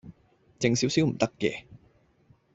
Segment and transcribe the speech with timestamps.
[0.59, 1.65] 靜少少唔得嘅